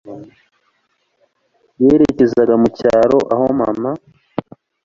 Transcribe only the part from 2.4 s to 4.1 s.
mucyaro aho mama